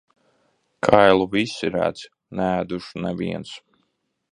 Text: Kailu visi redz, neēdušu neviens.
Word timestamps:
Kailu 0.87 1.27
visi 1.35 1.69
redz, 1.77 2.03
neēdušu 2.41 3.05
neviens. 3.07 3.55